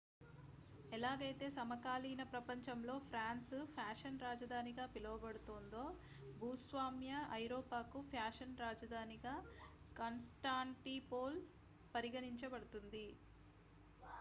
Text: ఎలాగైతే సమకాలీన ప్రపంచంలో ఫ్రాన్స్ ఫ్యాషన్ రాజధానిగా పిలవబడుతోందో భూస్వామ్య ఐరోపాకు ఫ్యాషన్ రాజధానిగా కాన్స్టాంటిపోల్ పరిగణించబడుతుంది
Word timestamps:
ఎలాగైతే 0.91 1.47
సమకాలీన 1.57 2.23
ప్రపంచంలో 2.31 2.95
ఫ్రాన్స్ 3.07 3.53
ఫ్యాషన్ 3.75 4.17
రాజధానిగా 4.19 4.85
పిలవబడుతోందో 4.95 5.83
భూస్వామ్య 6.37 7.11
ఐరోపాకు 7.37 8.01
ఫ్యాషన్ 8.11 8.57
రాజధానిగా 8.57 9.35
కాన్స్టాంటిపోల్ 9.95 11.39
పరిగణించబడుతుంది 11.93 13.05